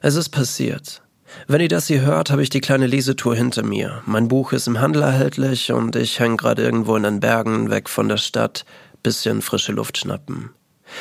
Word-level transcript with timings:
Es 0.00 0.14
ist 0.14 0.28
passiert. 0.28 1.02
Wenn 1.48 1.60
ihr 1.60 1.68
das 1.68 1.88
hier 1.88 2.02
hört, 2.02 2.30
habe 2.30 2.42
ich 2.42 2.50
die 2.50 2.60
kleine 2.60 2.86
Lesetour 2.86 3.34
hinter 3.34 3.64
mir. 3.64 4.02
Mein 4.06 4.28
Buch 4.28 4.52
ist 4.52 4.68
im 4.68 4.80
Handel 4.80 5.02
erhältlich 5.02 5.72
und 5.72 5.96
ich 5.96 6.20
hänge 6.20 6.36
gerade 6.36 6.62
irgendwo 6.62 6.94
in 6.94 7.02
den 7.02 7.20
Bergen, 7.20 7.68
weg 7.68 7.88
von 7.88 8.08
der 8.08 8.16
Stadt, 8.16 8.64
bisschen 9.02 9.42
frische 9.42 9.72
Luft 9.72 9.98
schnappen. 9.98 10.50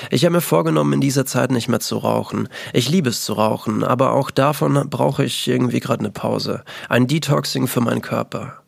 Ich 0.10 0.26
habe 0.26 0.34
mir 0.34 0.42
vorgenommen, 0.42 0.94
in 0.94 1.02
dieser 1.02 1.26
Zeit 1.26 1.52
nicht 1.52 1.70
mehr 1.70 1.80
zu 1.80 1.98
rauchen. 1.98 2.50
Ich 2.74 2.90
liebe 2.90 3.10
es 3.10 3.24
zu 3.24 3.34
rauchen, 3.34 3.84
aber 3.84 4.14
auch 4.14 4.32
davon 4.32 4.90
brauche 4.90 5.24
ich 5.24 5.48
irgendwie 5.48 5.80
gerade 5.80 6.00
eine 6.00 6.12
Pause. 6.12 6.64
Ein 6.90 7.08
Detoxing 7.08 7.68
für 7.68 7.82
meinen 7.82 8.02
Körper. 8.02 8.64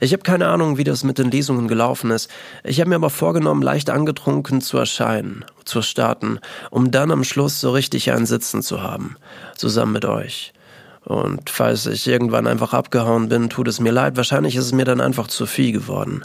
Ich 0.00 0.12
habe 0.12 0.22
keine 0.22 0.48
Ahnung, 0.48 0.78
wie 0.78 0.84
das 0.84 1.04
mit 1.04 1.18
den 1.18 1.30
Lesungen 1.30 1.68
gelaufen 1.68 2.10
ist. 2.10 2.30
Ich 2.64 2.80
habe 2.80 2.90
mir 2.90 2.96
aber 2.96 3.10
vorgenommen, 3.10 3.62
leicht 3.62 3.90
angetrunken 3.90 4.60
zu 4.60 4.78
erscheinen, 4.78 5.44
zu 5.64 5.82
starten, 5.82 6.38
um 6.70 6.90
dann 6.90 7.10
am 7.10 7.24
Schluss 7.24 7.60
so 7.60 7.70
richtig 7.70 8.12
einen 8.12 8.26
Sitzen 8.26 8.62
zu 8.62 8.82
haben, 8.82 9.16
zusammen 9.56 9.92
mit 9.92 10.04
euch. 10.04 10.52
Und 11.04 11.50
falls 11.50 11.86
ich 11.86 12.06
irgendwann 12.06 12.46
einfach 12.46 12.74
abgehauen 12.74 13.28
bin, 13.28 13.50
tut 13.50 13.68
es 13.68 13.80
mir 13.80 13.92
leid. 13.92 14.16
Wahrscheinlich 14.16 14.56
ist 14.56 14.66
es 14.66 14.72
mir 14.72 14.84
dann 14.84 15.00
einfach 15.00 15.26
zu 15.26 15.46
viel 15.46 15.72
geworden. 15.72 16.24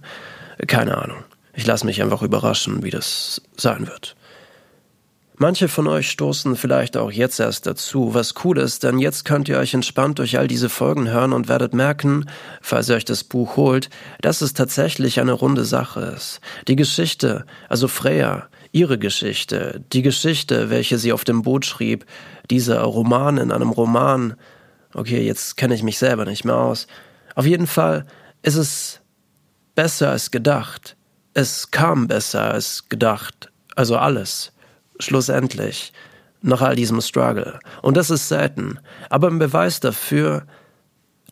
Keine 0.68 0.98
Ahnung. 0.98 1.24
Ich 1.54 1.66
lasse 1.66 1.86
mich 1.86 2.04
einfach 2.04 2.22
überraschen, 2.22 2.84
wie 2.84 2.92
das 2.92 3.42
sein 3.56 3.88
wird. 3.88 4.17
Manche 5.40 5.68
von 5.68 5.88
euch 5.88 6.10
stoßen 6.10 6.56
vielleicht 6.56 6.98
auch 6.98 7.12
jetzt 7.12 7.40
erst 7.40 7.68
dazu, 7.68 8.16
was 8.16 8.34
cool 8.44 8.58
ist, 8.58 8.84
denn 8.84 8.98
jetzt 8.98 9.24
könnt 9.24 9.48
ihr 9.48 9.60
euch 9.60 9.76
entspannt 9.76 10.18
durch 10.18 10.40
all 10.40 10.48
diese 10.48 10.68
Folgen 10.68 11.12
hören 11.12 11.32
und 11.32 11.48
werdet 11.48 11.76
merken, 11.76 12.26
falls 12.60 12.90
ihr 12.90 12.96
euch 12.96 13.06
das 13.06 13.24
Buch 13.24 13.56
holt, 13.56 13.92
dass 14.22 14.42
es 14.42 14.54
tatsächlich 14.54 15.20
eine 15.20 15.34
runde 15.34 15.64
Sache 15.64 16.00
ist. 16.00 16.42
Die 16.68 16.76
Geschichte, 16.76 17.46
also 17.70 17.88
Freya, 17.88 18.48
ihre 18.72 18.98
Geschichte, 18.98 19.84
die 19.94 20.02
Geschichte, 20.02 20.72
welche 20.72 20.98
sie 20.98 21.14
auf 21.14 21.24
dem 21.24 21.44
Boot 21.44 21.68
schrieb, 21.68 22.08
dieser 22.50 22.82
Roman 22.82 23.38
in 23.38 23.52
einem 23.52 23.70
Roman, 23.70 24.38
okay, 24.96 25.24
jetzt 25.24 25.56
kenne 25.56 25.76
ich 25.76 25.84
mich 25.84 26.00
selber 26.00 26.26
nicht 26.26 26.46
mehr 26.46 26.58
aus. 26.58 26.88
Auf 27.36 27.46
jeden 27.46 27.68
Fall 27.68 28.08
ist 28.42 28.56
es 28.56 29.02
besser 29.76 30.10
als 30.10 30.32
gedacht. 30.32 30.98
Es 31.36 31.70
kam 31.70 32.08
besser 32.08 32.42
als 32.42 32.90
gedacht. 32.90 33.52
Also 33.76 33.98
alles 33.98 34.52
schlussendlich, 35.00 35.94
nach 36.42 36.62
all 36.62 36.76
diesem 36.76 37.02
Struggle. 37.02 37.60
Und 37.82 37.98
das 37.98 38.10
ist 38.10 38.28
selten. 38.28 38.80
Aber 39.10 39.28
ein 39.28 39.40
Beweis 39.40 39.80
dafür, 39.80 40.46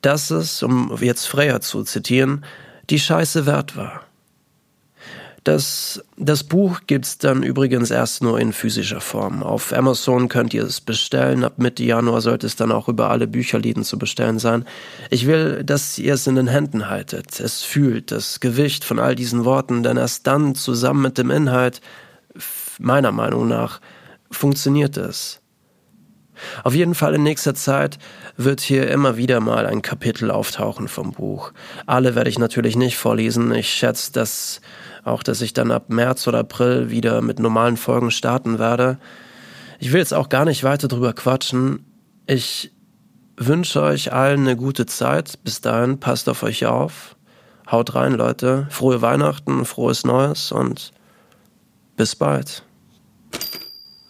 dass 0.02 0.30
es, 0.31 0.61
um 0.63 0.95
jetzt 1.02 1.25
Freya 1.25 1.61
zu 1.61 1.83
zitieren, 1.83 2.45
die 2.89 2.99
Scheiße 2.99 3.45
wert 3.45 3.75
war. 3.75 4.02
Das, 5.45 6.03
das 6.17 6.43
Buch 6.43 6.81
gibt's 6.88 7.19
dann 7.19 7.43
übrigens 7.43 7.91
erst 7.91 8.23
nur 8.23 8.39
in 8.39 8.52
physischer 8.52 8.99
Form. 8.99 9.43
Auf 9.43 9.73
Amazon 9.73 10.27
könnt 10.27 10.55
ihr 10.55 10.63
es 10.63 10.81
bestellen. 10.81 11.43
Ab 11.43 11.59
Mitte 11.59 11.83
Januar 11.83 12.21
sollte 12.21 12.47
es 12.47 12.55
dann 12.55 12.71
auch 12.71 12.89
über 12.89 13.11
alle 13.11 13.27
Bücherläden 13.27 13.83
zu 13.83 13.99
bestellen 13.99 14.39
sein. 14.39 14.66
Ich 15.11 15.27
will, 15.27 15.63
dass 15.63 15.99
ihr 15.99 16.16
es 16.16 16.25
in 16.25 16.33
den 16.33 16.47
Händen 16.47 16.89
haltet. 16.89 17.39
Es 17.39 17.61
fühlt 17.61 18.11
das 18.11 18.39
Gewicht 18.39 18.83
von 18.83 18.97
all 18.97 19.13
diesen 19.13 19.45
Worten, 19.45 19.83
denn 19.83 19.97
erst 19.97 20.25
dann 20.25 20.55
zusammen 20.55 21.03
mit 21.03 21.19
dem 21.19 21.30
Inhalt 21.30 21.80
meiner 22.80 23.12
Meinung 23.12 23.48
nach 23.48 23.81
funktioniert 24.31 24.98
es. 24.98 25.42
Auf 26.64 26.73
jeden 26.73 26.95
Fall 26.95 27.16
in 27.16 27.23
nächster 27.23 27.56
Zeit 27.56 27.98
wird 28.38 28.62
hier 28.62 28.90
immer 28.90 29.17
wieder 29.17 29.40
mal 29.40 29.66
ein 29.66 29.82
Kapitel 29.82 30.32
auftauchen 30.32 30.88
vom 30.88 31.12
Buch. 31.12 31.54
Alle 31.86 32.16
werde 32.16 32.30
ich 32.30 32.40
natürlich 32.40 32.76
nicht 32.76 32.98
vorlesen. 32.98 33.54
Ich 33.54 33.70
schätze, 33.70 34.12
dass 34.12 34.62
auch, 35.04 35.23
dass 35.23 35.42
ich 35.42 35.54
dann 35.54 35.72
ab 35.72 35.90
März 35.90 36.28
oder 36.28 36.40
April 36.40 36.90
wieder 36.90 37.22
mit 37.22 37.40
normalen 37.40 37.78
Folgen 37.78 38.12
starten 38.12 38.59
werde. 38.59 38.98
Ich 39.80 39.92
will 39.92 40.00
jetzt 40.00 40.14
auch 40.14 40.30
gar 40.30 40.45
nicht 40.45 40.64
weiter 40.64 40.88
drüber 40.88 41.14
quatschen. 41.14 41.86
Ich 42.26 42.72
wünsche 43.38 43.82
euch 43.82 44.14
allen 44.14 44.42
eine 44.42 44.56
gute 44.56 44.86
Zeit. 44.86 45.44
Bis 45.44 45.62
dahin, 45.62 46.00
passt 46.00 46.28
auf 46.28 46.44
euch 46.44 46.66
auf. 46.66 47.16
Haut 47.70 47.95
rein, 47.95 48.14
Leute. 48.14 48.67
Frohe 48.70 49.02
Weihnachten, 49.02 49.66
frohes 49.66 50.05
Neues 50.05 50.52
und 50.52 50.92
bis 51.95 52.16
bald. 52.16 52.64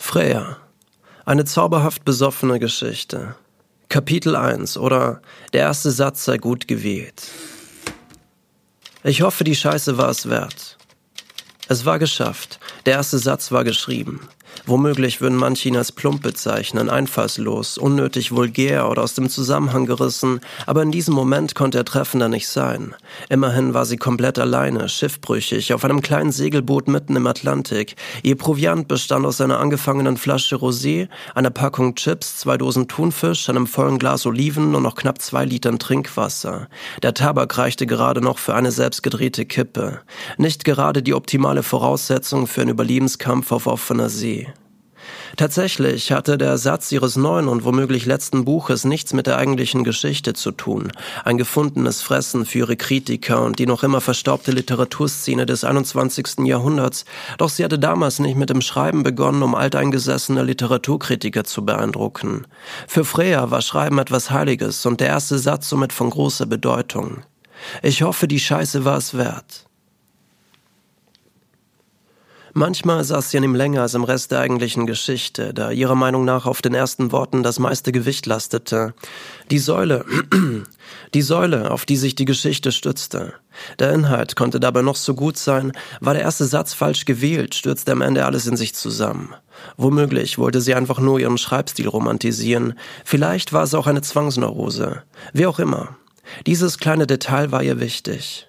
Freya. 0.05 0.57
Eine 1.25 1.45
zauberhaft 1.45 2.05
besoffene 2.05 2.59
Geschichte. 2.59 3.33
Kapitel 3.89 4.35
1 4.35 4.77
oder 4.77 5.19
der 5.51 5.61
erste 5.61 5.89
Satz 5.89 6.25
sei 6.25 6.37
gut 6.37 6.67
gewählt. 6.67 7.23
Ich 9.03 9.23
hoffe, 9.23 9.43
die 9.43 9.55
Scheiße 9.55 9.97
war 9.97 10.09
es 10.09 10.29
wert. 10.29 10.77
Es 11.67 11.85
war 11.85 11.97
geschafft. 11.97 12.59
Der 12.85 12.93
erste 12.93 13.17
Satz 13.17 13.51
war 13.51 13.63
geschrieben. 13.63 14.21
Womöglich 14.65 15.21
würden 15.21 15.37
manche 15.37 15.69
ihn 15.69 15.77
als 15.77 15.91
plump 15.91 16.23
bezeichnen, 16.23 16.89
einfallslos, 16.89 17.77
unnötig 17.77 18.31
vulgär 18.31 18.89
oder 18.89 19.03
aus 19.03 19.13
dem 19.13 19.29
Zusammenhang 19.29 19.85
gerissen, 19.85 20.39
aber 20.65 20.81
in 20.81 20.91
diesem 20.91 21.13
Moment 21.13 21.55
konnte 21.55 21.77
er 21.77 21.85
treffender 21.85 22.29
nicht 22.29 22.47
sein. 22.47 22.95
Immerhin 23.29 23.73
war 23.73 23.85
sie 23.85 23.97
komplett 23.97 24.39
alleine, 24.39 24.89
schiffbrüchig, 24.89 25.73
auf 25.73 25.85
einem 25.85 26.01
kleinen 26.01 26.31
Segelboot 26.31 26.87
mitten 26.87 27.15
im 27.15 27.27
Atlantik. 27.27 27.95
Ihr 28.23 28.35
Proviant 28.37 28.87
bestand 28.87 29.25
aus 29.25 29.41
einer 29.41 29.59
angefangenen 29.59 30.17
Flasche 30.17 30.55
Rosé, 30.55 31.09
einer 31.35 31.51
Packung 31.51 31.95
Chips, 31.95 32.37
zwei 32.37 32.57
Dosen 32.57 32.87
Thunfisch, 32.87 33.49
einem 33.49 33.67
vollen 33.67 33.99
Glas 33.99 34.25
Oliven 34.25 34.73
und 34.75 34.83
noch 34.83 34.95
knapp 34.95 35.21
zwei 35.21 35.45
Litern 35.45 35.79
Trinkwasser. 35.79 36.67
Der 37.03 37.13
Tabak 37.13 37.57
reichte 37.57 37.85
gerade 37.85 38.21
noch 38.21 38.39
für 38.39 38.55
eine 38.55 38.71
selbstgedrehte 38.71 39.45
Kippe. 39.45 40.01
Nicht 40.37 40.65
gerade 40.65 41.03
die 41.03 41.13
optimale 41.13 41.63
Voraussetzung 41.63 42.47
für 42.47 42.61
einen 42.61 42.71
Überlebenskampf 42.71 43.51
auf 43.51 43.67
offener 43.67 44.09
See. 44.09 44.44
Tatsächlich 45.37 46.11
hatte 46.11 46.37
der 46.37 46.57
Satz 46.57 46.91
ihres 46.91 47.15
neuen 47.15 47.47
und 47.47 47.65
womöglich 47.65 48.05
letzten 48.05 48.45
Buches 48.45 48.85
nichts 48.85 49.13
mit 49.13 49.27
der 49.27 49.37
eigentlichen 49.37 49.83
Geschichte 49.83 50.33
zu 50.33 50.51
tun. 50.51 50.91
Ein 51.23 51.37
gefundenes 51.37 52.01
Fressen 52.01 52.45
für 52.45 52.59
ihre 52.59 52.77
Kritiker 52.77 53.41
und 53.43 53.59
die 53.59 53.65
noch 53.65 53.83
immer 53.83 54.01
verstaubte 54.01 54.51
Literaturszene 54.51 55.45
des 55.45 55.63
21. 55.63 56.45
Jahrhunderts. 56.45 57.05
Doch 57.37 57.49
sie 57.49 57.63
hatte 57.63 57.79
damals 57.79 58.19
nicht 58.19 58.37
mit 58.37 58.49
dem 58.49 58.61
Schreiben 58.61 59.03
begonnen, 59.03 59.43
um 59.43 59.55
alteingesessene 59.55 60.43
Literaturkritiker 60.43 61.43
zu 61.43 61.65
beeindrucken. 61.65 62.47
Für 62.87 63.03
Freya 63.03 63.51
war 63.51 63.61
Schreiben 63.61 63.99
etwas 63.99 64.31
Heiliges 64.31 64.85
und 64.85 65.01
der 65.01 65.07
erste 65.07 65.37
Satz 65.37 65.69
somit 65.69 65.91
von 65.91 66.09
großer 66.09 66.45
Bedeutung. 66.45 67.23
Ich 67.81 68.01
hoffe, 68.01 68.27
die 68.27 68.39
Scheiße 68.39 68.85
war 68.85 68.97
es 68.97 69.17
wert. 69.17 69.64
Manchmal 72.57 73.03
saß 73.03 73.31
sie 73.31 73.37
an 73.37 73.43
ihm 73.43 73.53
länger 73.53 73.81
als 73.81 73.95
im 73.95 74.05
Rest 74.05 74.31
der 74.31 74.39
eigentlichen 74.39 74.87
Geschichte, 74.87 75.53
da 75.53 75.71
ihrer 75.71 75.93
Meinung 75.93 76.23
nach 76.23 76.45
auf 76.45 76.61
den 76.61 76.73
ersten 76.73 77.11
Worten 77.11 77.43
das 77.43 77.59
meiste 77.59 77.91
Gewicht 77.91 78.25
lastete. 78.27 78.93
Die 79.51 79.59
Säule, 79.59 80.05
die 81.13 81.21
Säule, 81.21 81.69
auf 81.69 81.83
die 81.83 81.97
sich 81.97 82.15
die 82.15 82.23
Geschichte 82.23 82.71
stützte. 82.71 83.33
Der 83.77 83.91
Inhalt 83.91 84.37
konnte 84.37 84.61
dabei 84.61 84.83
noch 84.83 84.95
so 84.95 85.15
gut 85.15 85.35
sein, 85.35 85.73
war 85.99 86.13
der 86.13 86.23
erste 86.23 86.45
Satz 86.45 86.73
falsch 86.73 87.03
gewählt, 87.03 87.55
stürzte 87.55 87.91
am 87.91 87.99
Ende 87.99 88.25
alles 88.25 88.47
in 88.47 88.55
sich 88.55 88.73
zusammen. 88.73 89.35
Womöglich 89.75 90.37
wollte 90.37 90.61
sie 90.61 90.75
einfach 90.75 90.99
nur 90.99 91.19
ihren 91.19 91.37
Schreibstil 91.37 91.89
romantisieren, 91.89 92.79
vielleicht 93.03 93.51
war 93.51 93.63
es 93.63 93.73
auch 93.73 93.85
eine 93.85 94.01
Zwangsneurose. 94.01 95.03
Wie 95.33 95.45
auch 95.45 95.59
immer. 95.59 95.97
Dieses 96.45 96.77
kleine 96.77 97.05
Detail 97.05 97.51
war 97.51 97.63
ihr 97.63 97.81
wichtig. 97.81 98.47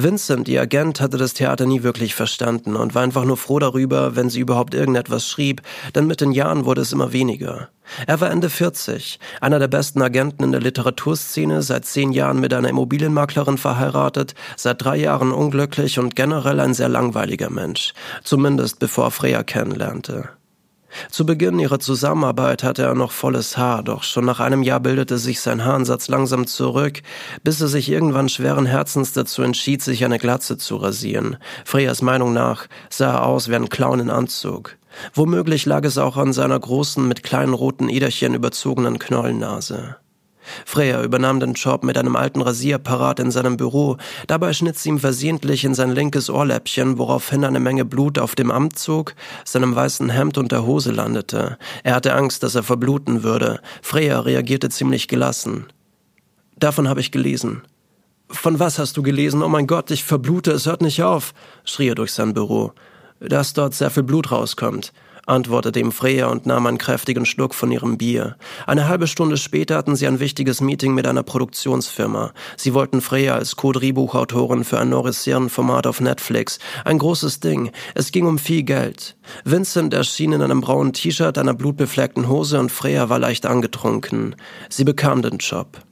Vincent, 0.00 0.46
ihr 0.46 0.62
Agent, 0.62 1.00
hatte 1.00 1.16
das 1.16 1.34
Theater 1.34 1.66
nie 1.66 1.82
wirklich 1.82 2.14
verstanden 2.14 2.76
und 2.76 2.94
war 2.94 3.02
einfach 3.02 3.24
nur 3.24 3.36
froh 3.36 3.58
darüber, 3.58 4.14
wenn 4.14 4.30
sie 4.30 4.38
überhaupt 4.38 4.72
irgendetwas 4.72 5.26
schrieb, 5.26 5.60
denn 5.96 6.06
mit 6.06 6.20
den 6.20 6.30
Jahren 6.30 6.64
wurde 6.66 6.82
es 6.82 6.92
immer 6.92 7.12
weniger. 7.12 7.70
Er 8.06 8.20
war 8.20 8.30
Ende 8.30 8.48
40, 8.48 9.18
einer 9.40 9.58
der 9.58 9.66
besten 9.66 10.00
Agenten 10.00 10.44
in 10.44 10.52
der 10.52 10.60
Literaturszene, 10.60 11.62
seit 11.62 11.84
zehn 11.84 12.12
Jahren 12.12 12.38
mit 12.38 12.54
einer 12.54 12.68
Immobilienmaklerin 12.68 13.58
verheiratet, 13.58 14.36
seit 14.56 14.84
drei 14.84 14.98
Jahren 14.98 15.32
unglücklich 15.32 15.98
und 15.98 16.14
generell 16.14 16.60
ein 16.60 16.74
sehr 16.74 16.88
langweiliger 16.88 17.50
Mensch, 17.50 17.92
zumindest 18.22 18.78
bevor 18.78 19.10
Freya 19.10 19.42
kennenlernte. 19.42 20.28
Zu 21.10 21.26
Beginn 21.26 21.58
ihrer 21.58 21.78
Zusammenarbeit 21.78 22.62
hatte 22.62 22.82
er 22.82 22.94
noch 22.94 23.12
volles 23.12 23.56
Haar, 23.56 23.82
doch 23.82 24.02
schon 24.02 24.24
nach 24.24 24.40
einem 24.40 24.62
Jahr 24.62 24.80
bildete 24.80 25.18
sich 25.18 25.40
sein 25.40 25.64
Haaransatz 25.64 26.08
langsam 26.08 26.46
zurück, 26.46 27.02
bis 27.42 27.60
er 27.60 27.68
sich 27.68 27.90
irgendwann 27.90 28.28
schweren 28.28 28.66
Herzens 28.66 29.12
dazu 29.12 29.42
entschied, 29.42 29.82
sich 29.82 30.04
eine 30.04 30.18
Glatze 30.18 30.58
zu 30.58 30.76
rasieren. 30.76 31.36
Freyas 31.64 32.02
Meinung 32.02 32.32
nach 32.32 32.66
sah 32.90 33.14
er 33.14 33.26
aus 33.26 33.48
wie 33.48 33.56
ein 33.56 33.68
Clown 33.68 34.00
in 34.00 34.10
Anzug. 34.10 34.76
Womöglich 35.14 35.66
lag 35.66 35.84
es 35.84 35.98
auch 35.98 36.16
an 36.16 36.32
seiner 36.32 36.58
großen, 36.58 37.06
mit 37.06 37.22
kleinen 37.22 37.54
roten 37.54 37.88
Äderchen 37.88 38.34
überzogenen 38.34 38.98
Knollennase. 38.98 39.96
Freya 40.64 41.02
übernahm 41.02 41.40
den 41.40 41.54
Job 41.54 41.84
mit 41.84 41.98
einem 41.98 42.16
alten 42.16 42.40
Rasierapparat 42.40 43.20
in 43.20 43.30
seinem 43.30 43.56
Büro. 43.56 43.96
Dabei 44.26 44.52
schnitt 44.52 44.78
sie 44.78 44.90
ihm 44.90 44.98
versehentlich 44.98 45.64
in 45.64 45.74
sein 45.74 45.92
linkes 45.92 46.30
Ohrläppchen, 46.30 46.98
woraufhin 46.98 47.44
eine 47.44 47.60
Menge 47.60 47.84
Blut 47.84 48.18
auf 48.18 48.34
dem 48.34 48.50
Amtzug, 48.50 49.14
seinem 49.44 49.74
weißen 49.74 50.10
Hemd 50.10 50.38
und 50.38 50.52
der 50.52 50.64
Hose 50.64 50.92
landete. 50.92 51.58
Er 51.84 51.94
hatte 51.94 52.14
Angst, 52.14 52.42
dass 52.42 52.54
er 52.54 52.62
verbluten 52.62 53.22
würde. 53.22 53.60
Freya 53.82 54.20
reagierte 54.20 54.68
ziemlich 54.68 55.08
gelassen. 55.08 55.66
Davon 56.58 56.88
habe 56.88 57.00
ich 57.00 57.12
gelesen. 57.12 57.62
Von 58.30 58.58
was 58.58 58.78
hast 58.78 58.96
du 58.96 59.02
gelesen? 59.02 59.42
Oh 59.42 59.48
mein 59.48 59.66
Gott, 59.66 59.90
ich 59.90 60.04
verblute, 60.04 60.52
es 60.52 60.66
hört 60.66 60.82
nicht 60.82 61.02
auf, 61.02 61.32
schrie 61.64 61.88
er 61.88 61.94
durch 61.94 62.12
sein 62.12 62.34
Büro. 62.34 62.72
Dass 63.20 63.54
dort 63.54 63.74
sehr 63.74 63.90
viel 63.90 64.02
Blut 64.02 64.30
rauskommt. 64.30 64.92
Antwortete 65.28 65.80
ihm 65.80 65.92
Freya 65.92 66.26
und 66.28 66.46
nahm 66.46 66.66
einen 66.66 66.78
kräftigen 66.78 67.26
Schluck 67.26 67.54
von 67.54 67.70
ihrem 67.70 67.98
Bier. 67.98 68.36
Eine 68.66 68.88
halbe 68.88 69.06
Stunde 69.06 69.36
später 69.36 69.76
hatten 69.76 69.96
sie 69.96 70.06
ein 70.06 70.20
wichtiges 70.20 70.60
Meeting 70.60 70.94
mit 70.94 71.06
einer 71.06 71.22
Produktionsfirma. 71.22 72.32
Sie 72.56 72.74
wollten 72.74 73.00
Freya 73.00 73.34
als 73.34 73.56
Co-Drehbuchautorin 73.56 74.64
für 74.64 74.78
ein 74.78 74.88
neues 74.88 75.24
Serienformat 75.24 75.86
auf 75.86 76.00
Netflix. 76.00 76.58
Ein 76.84 76.98
großes 76.98 77.40
Ding. 77.40 77.70
Es 77.94 78.12
ging 78.12 78.26
um 78.26 78.38
viel 78.38 78.62
Geld. 78.62 79.16
Vincent 79.44 79.94
erschien 79.94 80.32
in 80.32 80.42
einem 80.42 80.60
braunen 80.60 80.92
T-Shirt, 80.92 81.38
einer 81.38 81.54
blutbefleckten 81.54 82.28
Hose 82.28 82.58
und 82.58 82.72
Freya 82.72 83.08
war 83.08 83.18
leicht 83.18 83.46
angetrunken. 83.46 84.36
Sie 84.68 84.84
bekam 84.84 85.22
den 85.22 85.38
Job. 85.38 85.87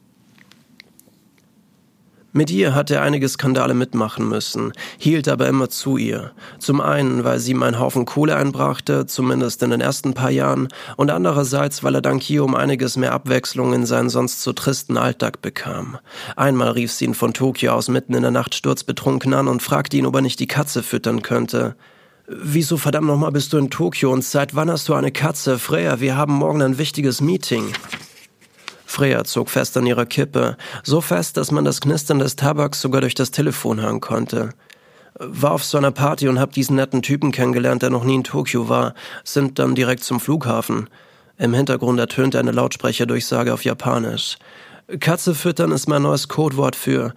Mit 2.36 2.50
ihr 2.50 2.74
hat 2.74 2.90
er 2.90 3.00
einige 3.00 3.30
Skandale 3.30 3.72
mitmachen 3.72 4.28
müssen, 4.28 4.74
hielt 4.98 5.26
aber 5.26 5.48
immer 5.48 5.70
zu 5.70 5.96
ihr. 5.96 6.32
Zum 6.58 6.82
einen, 6.82 7.24
weil 7.24 7.38
sie 7.38 7.52
ihm 7.52 7.62
einen 7.62 7.80
Haufen 7.80 8.04
Kohle 8.04 8.36
einbrachte, 8.36 9.06
zumindest 9.06 9.62
in 9.62 9.70
den 9.70 9.80
ersten 9.80 10.12
paar 10.12 10.30
Jahren, 10.30 10.68
und 10.98 11.10
andererseits, 11.10 11.82
weil 11.82 11.94
er 11.94 12.02
dank 12.02 12.28
ihr 12.28 12.44
um 12.44 12.54
einiges 12.54 12.98
mehr 12.98 13.14
Abwechslung 13.14 13.72
in 13.72 13.86
seinen 13.86 14.10
sonst 14.10 14.42
so 14.42 14.52
tristen 14.52 14.98
Alltag 14.98 15.40
bekam. 15.40 15.96
Einmal 16.36 16.72
rief 16.72 16.92
sie 16.92 17.06
ihn 17.06 17.14
von 17.14 17.32
Tokio 17.32 17.72
aus 17.72 17.88
mitten 17.88 18.12
in 18.12 18.20
der 18.20 18.32
Nacht 18.32 18.54
sturzbetrunken 18.54 19.32
an 19.32 19.48
und 19.48 19.62
fragte 19.62 19.96
ihn, 19.96 20.04
ob 20.04 20.14
er 20.16 20.20
nicht 20.20 20.38
die 20.38 20.46
Katze 20.46 20.82
füttern 20.82 21.22
könnte. 21.22 21.74
Wieso 22.28 22.76
verdammt 22.76 23.06
nochmal 23.06 23.32
bist 23.32 23.54
du 23.54 23.56
in 23.56 23.70
Tokio 23.70 24.12
und 24.12 24.22
seit 24.22 24.54
wann 24.54 24.70
hast 24.70 24.90
du 24.90 24.92
eine 24.92 25.10
Katze? 25.10 25.58
Freya, 25.58 26.00
wir 26.00 26.18
haben 26.18 26.34
morgen 26.34 26.60
ein 26.60 26.76
wichtiges 26.76 27.22
Meeting. 27.22 27.72
Freya 28.96 29.24
zog 29.24 29.50
fest 29.50 29.76
an 29.76 29.84
ihrer 29.84 30.06
Kippe, 30.06 30.56
so 30.82 31.02
fest, 31.02 31.36
dass 31.36 31.50
man 31.50 31.66
das 31.66 31.82
Knistern 31.82 32.18
des 32.18 32.34
Tabaks 32.34 32.80
sogar 32.80 33.02
durch 33.02 33.14
das 33.14 33.30
Telefon 33.30 33.78
hören 33.78 34.00
konnte. 34.00 34.54
War 35.18 35.52
auf 35.52 35.64
so 35.64 35.76
einer 35.76 35.90
Party 35.90 36.28
und 36.28 36.40
hab 36.40 36.52
diesen 36.52 36.76
netten 36.76 37.02
Typen 37.02 37.30
kennengelernt, 37.30 37.82
der 37.82 37.90
noch 37.90 38.04
nie 38.04 38.14
in 38.14 38.24
Tokio 38.24 38.70
war, 38.70 38.94
sind 39.22 39.58
dann 39.58 39.74
direkt 39.74 40.02
zum 40.02 40.18
Flughafen. 40.18 40.88
Im 41.36 41.52
Hintergrund 41.52 42.00
ertönte 42.00 42.38
eine 42.38 42.52
Lautsprecherdurchsage 42.52 43.52
auf 43.52 43.64
Japanisch. 43.64 44.38
Katze 44.98 45.34
füttern 45.34 45.72
ist 45.72 45.88
mein 45.88 46.00
neues 46.00 46.28
Codewort 46.28 46.74
für 46.74 47.12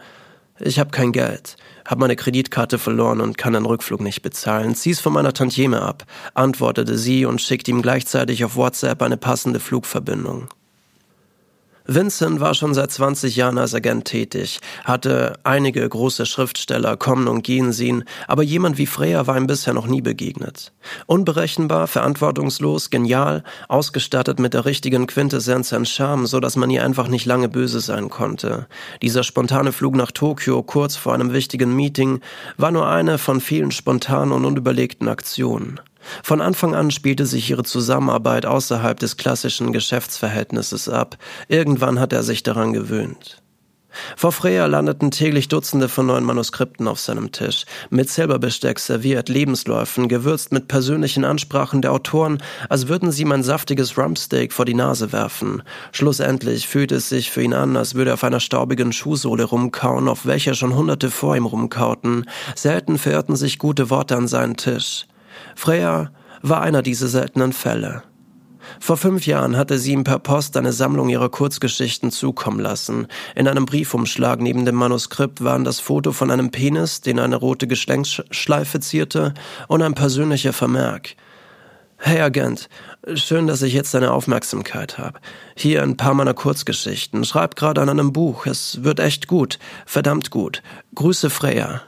ich 0.59 0.79
hab 0.79 0.91
kein 0.91 1.13
Geld, 1.13 1.55
hab 1.85 1.99
meine 1.99 2.17
Kreditkarte 2.17 2.77
verloren 2.77 3.21
und 3.21 3.37
kann 3.37 3.53
den 3.53 3.65
Rückflug 3.65 4.01
nicht 4.01 4.21
bezahlen. 4.21 4.75
Zieh's 4.75 4.99
von 4.99 5.13
meiner 5.13 5.31
Tantieme 5.31 5.81
ab, 5.81 6.03
antwortete 6.33 6.97
sie 6.97 7.23
und 7.23 7.41
schickte 7.41 7.71
ihm 7.71 7.81
gleichzeitig 7.81 8.43
auf 8.43 8.57
WhatsApp 8.57 9.01
eine 9.01 9.15
passende 9.15 9.61
Flugverbindung. 9.61 10.49
Vincent 11.91 12.39
war 12.39 12.53
schon 12.53 12.75
seit 12.75 12.91
20 12.91 13.35
Jahren 13.35 13.57
als 13.57 13.73
Agent 13.73 14.05
tätig, 14.05 14.59
hatte 14.83 15.39
einige 15.43 15.89
große 15.89 16.27
Schriftsteller 16.27 16.97
kommen 16.97 17.27
und 17.27 17.43
gehen 17.43 17.71
sehen, 17.71 18.03
aber 18.27 18.43
jemand 18.43 18.77
wie 18.77 18.85
Freya 18.85 19.25
war 19.25 19.35
ihm 19.35 19.47
bisher 19.47 19.73
noch 19.73 19.87
nie 19.87 20.03
begegnet. 20.03 20.71
Unberechenbar, 21.07 21.87
verantwortungslos, 21.87 22.91
genial, 22.91 23.43
ausgestattet 23.69 24.39
mit 24.39 24.53
der 24.53 24.65
richtigen 24.65 25.07
Quintessenz 25.07 25.73
an 25.73 25.87
Charme, 25.87 26.27
so 26.27 26.39
dass 26.39 26.55
man 26.55 26.69
ihr 26.69 26.85
einfach 26.85 27.07
nicht 27.07 27.25
lange 27.25 27.49
böse 27.49 27.79
sein 27.79 28.09
konnte. 28.09 28.67
Dieser 29.01 29.23
spontane 29.23 29.71
Flug 29.71 29.95
nach 29.95 30.11
Tokio 30.11 30.61
kurz 30.61 30.95
vor 30.95 31.15
einem 31.15 31.33
wichtigen 31.33 31.75
Meeting 31.75 32.21
war 32.57 32.69
nur 32.69 32.87
eine 32.87 33.17
von 33.17 33.41
vielen 33.41 33.71
spontanen 33.71 34.31
und 34.31 34.45
unüberlegten 34.45 35.07
Aktionen. 35.07 35.79
Von 36.23 36.41
Anfang 36.41 36.75
an 36.75 36.91
spielte 36.91 37.25
sich 37.25 37.49
ihre 37.49 37.63
Zusammenarbeit 37.63 38.45
außerhalb 38.45 38.99
des 38.99 39.17
klassischen 39.17 39.73
Geschäftsverhältnisses 39.73 40.89
ab. 40.89 41.17
Irgendwann 41.47 41.99
hat 41.99 42.13
er 42.13 42.23
sich 42.23 42.43
daran 42.43 42.73
gewöhnt. 42.73 43.41
Vor 44.15 44.31
Freya 44.31 44.67
landeten 44.67 45.11
täglich 45.11 45.47
Dutzende 45.47 45.89
von 45.89 46.05
neuen 46.05 46.23
Manuskripten 46.23 46.87
auf 46.87 46.99
seinem 46.99 47.31
Tisch, 47.31 47.65
mit 47.89 48.09
Silberbesteck 48.09 48.79
serviert, 48.79 49.29
Lebensläufen, 49.29 50.07
gewürzt 50.07 50.51
mit 50.51 50.67
persönlichen 50.67 51.25
Ansprachen 51.25 51.81
der 51.81 51.91
Autoren, 51.91 52.41
als 52.69 52.87
würden 52.87 53.11
sie 53.11 53.23
ihm 53.23 53.31
ein 53.31 53.43
saftiges 53.43 53.97
Rumpsteak 53.97 54.53
vor 54.53 54.65
die 54.65 54.75
Nase 54.75 55.11
werfen. 55.11 55.63
Schlussendlich 55.91 56.67
fühlte 56.67 56.95
es 56.95 57.09
sich 57.09 57.31
für 57.31 57.41
ihn 57.41 57.53
an, 57.53 57.75
als 57.75 57.95
würde 57.95 58.11
er 58.11 58.15
auf 58.15 58.23
einer 58.23 58.39
staubigen 58.39 58.93
Schuhsohle 58.93 59.45
rumkauen, 59.45 60.07
auf 60.07 60.25
welcher 60.25 60.53
schon 60.53 60.75
Hunderte 60.75 61.09
vor 61.09 61.35
ihm 61.35 61.45
rumkauten. 61.45 62.29
Selten 62.55 62.97
verirrten 62.97 63.35
sich 63.35 63.57
gute 63.57 63.89
Worte 63.89 64.15
an 64.15 64.27
seinen 64.27 64.55
Tisch. 64.55 65.08
Freya 65.55 66.11
war 66.41 66.61
einer 66.61 66.81
dieser 66.81 67.07
seltenen 67.07 67.53
Fälle. 67.53 68.03
Vor 68.79 68.97
fünf 68.97 69.25
Jahren 69.25 69.57
hatte 69.57 69.79
sie 69.79 69.93
ihm 69.93 70.03
per 70.03 70.19
Post 70.19 70.55
eine 70.55 70.73
Sammlung 70.73 71.09
ihrer 71.09 71.29
Kurzgeschichten 71.29 72.11
zukommen 72.11 72.59
lassen. 72.59 73.07
In 73.35 73.47
einem 73.47 73.65
Briefumschlag 73.65 74.39
neben 74.41 74.65
dem 74.65 74.75
Manuskript 74.75 75.43
waren 75.43 75.63
das 75.63 75.79
Foto 75.79 76.11
von 76.11 76.29
einem 76.29 76.51
Penis, 76.51 77.01
den 77.01 77.19
eine 77.19 77.35
rote 77.35 77.67
Geschlengsschleife 77.67 78.79
zierte, 78.79 79.33
und 79.67 79.81
ein 79.81 79.95
persönlicher 79.95 80.53
Vermerk. 80.53 81.15
Hey 81.97 82.21
Agent, 82.21 82.69
schön, 83.15 83.47
dass 83.47 83.61
ich 83.61 83.73
jetzt 83.73 83.93
deine 83.93 84.13
Aufmerksamkeit 84.13 84.97
habe. 84.97 85.19
Hier 85.55 85.83
ein 85.83 85.97
paar 85.97 86.13
meiner 86.13 86.33
Kurzgeschichten. 86.33 87.25
Schreib 87.25 87.57
gerade 87.57 87.81
an 87.81 87.89
einem 87.89 88.13
Buch. 88.13 88.45
Es 88.45 88.83
wird 88.83 89.01
echt 89.01 89.27
gut. 89.27 89.59
Verdammt 89.85 90.31
gut. 90.31 90.61
Grüße 90.95 91.29
Freya. 91.29 91.81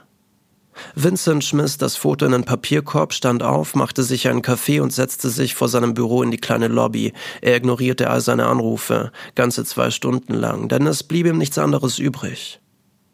Vincent 0.94 1.44
schmiss 1.44 1.78
das 1.78 1.96
Foto 1.96 2.26
in 2.26 2.34
einen 2.34 2.44
Papierkorb, 2.44 3.12
stand 3.12 3.42
auf, 3.42 3.74
machte 3.74 4.02
sich 4.02 4.28
einen 4.28 4.42
Kaffee 4.42 4.80
und 4.80 4.92
setzte 4.92 5.30
sich 5.30 5.54
vor 5.54 5.68
seinem 5.68 5.94
Büro 5.94 6.22
in 6.22 6.30
die 6.30 6.38
kleine 6.38 6.68
Lobby. 6.68 7.12
Er 7.40 7.56
ignorierte 7.56 8.10
all 8.10 8.20
seine 8.20 8.46
Anrufe, 8.46 9.12
ganze 9.34 9.64
zwei 9.64 9.90
Stunden 9.90 10.34
lang, 10.34 10.68
denn 10.68 10.86
es 10.86 11.02
blieb 11.02 11.26
ihm 11.26 11.38
nichts 11.38 11.58
anderes 11.58 11.98
übrig. 11.98 12.60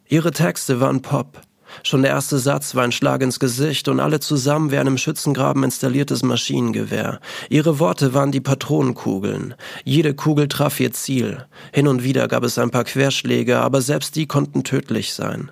Ihre 0.08 0.30
Texte 0.30 0.80
waren 0.80 1.02
Pop. 1.02 1.42
Schon 1.82 2.02
der 2.02 2.12
erste 2.12 2.38
Satz 2.38 2.74
war 2.74 2.84
ein 2.84 2.92
Schlag 2.92 3.22
ins 3.22 3.40
Gesicht 3.40 3.88
und 3.88 4.00
alle 4.00 4.20
zusammen 4.20 4.70
wie 4.70 4.78
ein 4.78 4.86
im 4.86 4.98
Schützengraben 4.98 5.64
installiertes 5.64 6.22
Maschinengewehr. 6.22 7.20
Ihre 7.50 7.78
Worte 7.78 8.14
waren 8.14 8.32
die 8.32 8.40
Patronenkugeln. 8.40 9.54
Jede 9.84 10.14
Kugel 10.14 10.48
traf 10.48 10.80
ihr 10.80 10.92
Ziel. 10.92 11.46
Hin 11.72 11.86
und 11.86 12.02
wieder 12.02 12.28
gab 12.28 12.44
es 12.44 12.58
ein 12.58 12.70
paar 12.70 12.84
Querschläge, 12.84 13.58
aber 13.58 13.82
selbst 13.82 14.16
die 14.16 14.26
konnten 14.26 14.64
tödlich 14.64 15.12
sein. 15.12 15.50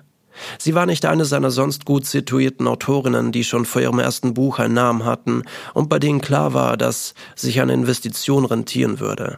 Sie 0.57 0.75
war 0.75 0.85
nicht 0.85 1.05
eine 1.05 1.25
seiner 1.25 1.51
sonst 1.51 1.85
gut 1.85 2.05
situierten 2.05 2.67
Autorinnen, 2.67 3.31
die 3.31 3.43
schon 3.43 3.65
vor 3.65 3.81
ihrem 3.81 3.99
ersten 3.99 4.33
Buch 4.33 4.59
einen 4.59 4.73
Namen 4.73 5.05
hatten 5.05 5.43
und 5.73 5.89
bei 5.89 5.99
denen 5.99 6.21
klar 6.21 6.53
war, 6.53 6.77
dass 6.77 7.13
sich 7.35 7.61
eine 7.61 7.73
Investition 7.73 8.45
rentieren 8.45 8.99
würde. 8.99 9.37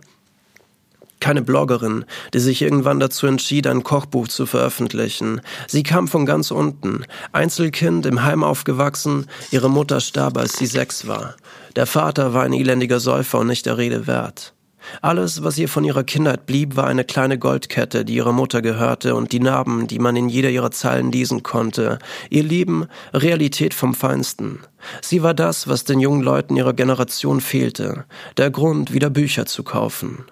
Keine 1.20 1.42
Bloggerin, 1.42 2.06
die 2.34 2.40
sich 2.40 2.62
irgendwann 2.62 3.02
dazu 3.02 3.28
entschied, 3.28 3.68
ein 3.68 3.84
Kochbuch 3.84 4.30
zu 4.30 4.46
veröffentlichen. 4.46 5.42
Sie 5.68 5.84
kam 5.84 6.08
von 6.08 6.26
ganz 6.26 6.50
unten, 6.50 7.04
Einzelkind, 7.34 8.06
im 8.06 8.24
Heim 8.24 8.44
aufgewachsen, 8.44 9.28
ihre 9.52 9.70
Mutter 9.70 10.00
starb, 10.00 10.38
als 10.38 10.54
sie 10.54 10.66
sechs 10.66 11.08
war. 11.08 11.36
Der 11.76 11.88
Vater 11.88 12.34
war 12.34 12.44
ein 12.44 12.54
elendiger 12.54 13.02
Säufer 13.02 13.40
und 13.40 13.48
nicht 13.48 13.66
der 13.66 13.78
Rede 13.78 14.08
wert. 14.08 14.54
Alles, 15.02 15.44
was 15.44 15.58
ihr 15.58 15.70
von 15.70 15.84
ihrer 15.84 16.04
Kindheit 16.04 16.46
blieb, 16.46 16.76
war 16.76 16.88
eine 16.88 17.04
kleine 17.04 17.38
Goldkette, 17.38 18.06
die 18.06 18.16
ihrer 18.16 18.32
Mutter 18.32 18.62
gehörte, 18.62 19.16
und 19.16 19.32
die 19.32 19.40
Narben, 19.40 19.88
die 19.88 20.00
man 20.00 20.16
in 20.16 20.30
jeder 20.30 20.50
ihrer 20.50 20.72
Zeilen 20.72 21.12
lesen 21.12 21.44
konnte. 21.44 22.00
Ihr 22.30 22.44
Leben, 22.44 22.88
Realität 23.14 23.74
vom 23.74 23.94
Feinsten. 23.94 24.60
Sie 25.02 25.24
war 25.24 25.34
das, 25.34 25.68
was 25.68 25.84
den 25.84 26.00
jungen 26.00 26.22
Leuten 26.22 26.56
ihrer 26.56 26.74
Generation 26.74 27.42
fehlte, 27.42 28.06
der 28.38 28.50
Grund, 28.52 28.94
wieder 28.94 29.10
Bücher 29.10 29.46
zu 29.46 29.64
kaufen. 29.64 30.26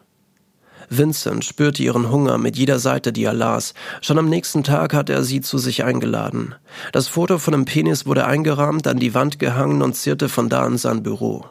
Vincent 0.90 1.44
spürte 1.44 1.84
ihren 1.84 2.10
Hunger 2.10 2.38
mit 2.38 2.56
jeder 2.56 2.80
Seite, 2.80 3.12
die 3.12 3.26
er 3.26 3.34
las. 3.34 3.74
Schon 4.02 4.18
am 4.18 4.30
nächsten 4.30 4.64
Tag 4.64 4.94
hatte 4.94 5.14
er 5.14 5.24
sie 5.24 5.42
zu 5.42 5.58
sich 5.58 5.84
eingeladen. 5.84 6.56
Das 6.94 7.10
Foto 7.10 7.40
von 7.40 7.52
dem 7.52 7.66
Penis 7.66 8.06
wurde 8.06 8.26
eingerahmt, 8.26 8.88
an 8.88 8.98
die 9.00 9.14
Wand 9.14 9.38
gehangen 9.40 9.82
und 9.82 9.96
zierte 9.96 10.30
von 10.30 10.48
da 10.48 10.64
an 10.64 10.78
sein 10.78 11.04
Büro. 11.04 11.46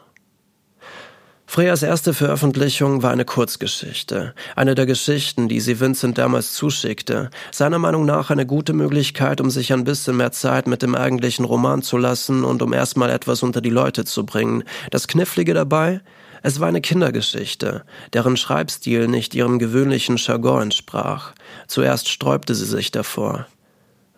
Freyas 1.49 1.81
erste 1.81 2.13
Veröffentlichung 2.13 3.03
war 3.03 3.11
eine 3.11 3.23
Kurzgeschichte, 3.23 4.33
eine 4.57 4.75
der 4.75 4.85
Geschichten, 4.85 5.47
die 5.47 5.61
sie 5.61 5.79
Vincent 5.79 6.17
damals 6.17 6.53
zuschickte, 6.53 7.29
seiner 7.51 7.79
Meinung 7.79 8.05
nach 8.05 8.29
eine 8.29 8.45
gute 8.45 8.73
Möglichkeit, 8.73 9.39
um 9.39 9.49
sich 9.49 9.71
ein 9.71 9.85
bisschen 9.85 10.17
mehr 10.17 10.33
Zeit 10.33 10.67
mit 10.67 10.81
dem 10.81 10.93
eigentlichen 10.93 11.45
Roman 11.45 11.81
zu 11.81 11.97
lassen 11.97 12.43
und 12.43 12.61
um 12.61 12.73
erstmal 12.73 13.09
etwas 13.09 13.43
unter 13.43 13.61
die 13.61 13.69
Leute 13.69 14.03
zu 14.03 14.25
bringen. 14.25 14.65
Das 14.91 15.07
Knifflige 15.07 15.53
dabei? 15.53 16.01
Es 16.43 16.59
war 16.59 16.67
eine 16.67 16.81
Kindergeschichte, 16.81 17.85
deren 18.11 18.35
Schreibstil 18.35 19.07
nicht 19.07 19.33
ihrem 19.33 19.57
gewöhnlichen 19.57 20.17
Jargon 20.17 20.63
entsprach. 20.63 21.31
Zuerst 21.67 22.09
sträubte 22.09 22.55
sie 22.55 22.65
sich 22.65 22.91
davor. 22.91 23.47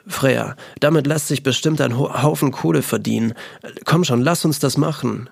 Freya, 0.07 0.55
damit 0.79 1.05
lässt 1.05 1.27
sich 1.27 1.43
bestimmt 1.43 1.79
ein 1.79 1.97
Haufen 1.97 2.51
Kohle 2.51 2.81
verdienen. 2.81 3.35
Komm 3.85 4.03
schon, 4.03 4.21
lass 4.21 4.43
uns 4.45 4.57
das 4.57 4.77
machen. 4.77 5.29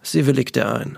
Sie 0.00 0.24
willigte 0.24 0.72
ein. 0.72 0.96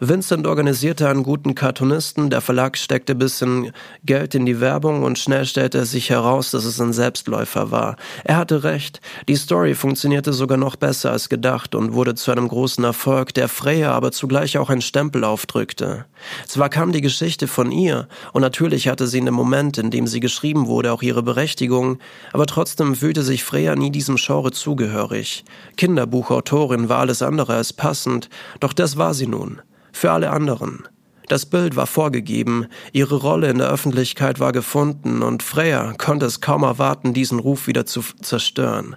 Vincent 0.00 0.46
organisierte 0.46 1.08
einen 1.08 1.22
guten 1.22 1.54
Cartoonisten, 1.54 2.30
der 2.30 2.40
Verlag 2.40 2.76
steckte 2.76 3.14
bisschen 3.14 3.72
Geld 4.04 4.34
in 4.34 4.46
die 4.46 4.60
Werbung 4.60 5.02
und 5.02 5.18
schnell 5.18 5.46
stellte 5.46 5.78
es 5.78 5.90
sich 5.92 6.10
heraus, 6.10 6.50
dass 6.50 6.64
es 6.64 6.80
ein 6.80 6.92
Selbstläufer 6.92 7.70
war. 7.70 7.96
Er 8.24 8.36
hatte 8.36 8.64
recht, 8.64 9.00
die 9.28 9.36
Story 9.36 9.74
funktionierte 9.74 10.32
sogar 10.32 10.58
noch 10.58 10.76
besser 10.76 11.12
als 11.12 11.28
gedacht 11.28 11.74
und 11.74 11.92
wurde 11.92 12.14
zu 12.14 12.32
einem 12.32 12.48
großen 12.48 12.84
Erfolg, 12.84 13.34
der 13.34 13.48
Freya 13.48 13.92
aber 13.92 14.12
zugleich 14.12 14.58
auch 14.58 14.70
einen 14.70 14.82
Stempel 14.82 15.24
aufdrückte. 15.24 16.06
Zwar 16.46 16.68
kam 16.68 16.92
die 16.92 17.02
Geschichte 17.02 17.46
von 17.46 17.70
ihr, 17.70 18.08
und 18.32 18.42
natürlich 18.42 18.88
hatte 18.88 19.06
sie 19.06 19.18
in 19.18 19.26
dem 19.26 19.34
Moment, 19.34 19.78
in 19.78 19.90
dem 19.90 20.06
sie 20.06 20.20
geschrieben 20.20 20.66
wurde, 20.66 20.92
auch 20.92 21.02
ihre 21.02 21.22
Berechtigung, 21.22 21.98
aber 22.32 22.46
trotzdem 22.46 22.94
fühlte 22.94 23.22
sich 23.22 23.44
Freya 23.44 23.76
nie 23.76 23.90
diesem 23.90 24.16
Genre 24.16 24.52
zugehörig. 24.52 25.44
Kinderbuchautorin 25.76 26.88
war 26.88 26.98
alles 26.98 27.22
andere 27.22 27.54
als 27.54 27.72
passend, 27.72 28.28
doch 28.60 28.72
das 28.72 28.96
war 28.96 29.14
sie 29.14 29.26
nun 29.26 29.60
für 29.94 30.10
alle 30.10 30.30
anderen. 30.30 30.86
Das 31.28 31.46
Bild 31.46 31.74
war 31.74 31.86
vorgegeben, 31.86 32.66
ihre 32.92 33.16
Rolle 33.16 33.48
in 33.48 33.58
der 33.58 33.70
Öffentlichkeit 33.70 34.40
war 34.40 34.52
gefunden 34.52 35.22
und 35.22 35.42
Freya 35.42 35.94
konnte 35.96 36.26
es 36.26 36.42
kaum 36.42 36.64
erwarten, 36.64 37.14
diesen 37.14 37.38
Ruf 37.38 37.66
wieder 37.66 37.86
zu 37.86 38.02
zerstören. 38.20 38.96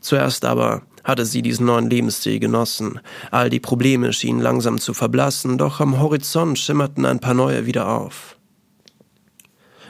Zuerst 0.00 0.46
aber 0.46 0.82
hatte 1.04 1.26
sie 1.26 1.42
diesen 1.42 1.66
neuen 1.66 1.90
Lebensstil 1.90 2.40
genossen. 2.40 3.00
All 3.30 3.50
die 3.50 3.60
Probleme 3.60 4.12
schienen 4.12 4.40
langsam 4.40 4.78
zu 4.78 4.94
verblassen, 4.94 5.58
doch 5.58 5.80
am 5.80 6.00
Horizont 6.00 6.58
schimmerten 6.58 7.04
ein 7.04 7.20
paar 7.20 7.34
neue 7.34 7.66
wieder 7.66 7.88
auf. 7.88 8.35